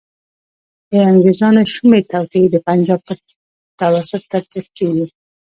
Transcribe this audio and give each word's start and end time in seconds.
د 0.89 0.91
انګریزانو 1.11 1.61
شومي 1.73 2.01
توطیې 2.11 2.45
د 2.51 2.55
پنجاب 2.67 3.01
په 3.07 3.13
توسط 3.79 4.23
تطبیق 4.33 4.67
کیږي. 4.77 5.05